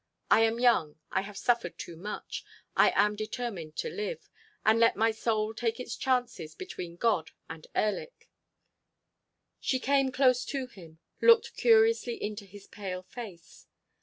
[0.31, 0.95] I am young.
[1.11, 2.43] I have suffered too much;
[2.75, 8.27] I am determined to live—and let my soul take its chances between God and Erlik."
[9.59, 13.67] She came close to him, looked curiously into his pale face.